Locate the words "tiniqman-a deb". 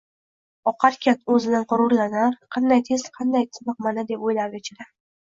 3.59-4.25